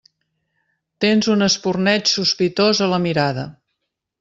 [1.05, 3.47] Tens un espurneig sospitós a la mirada.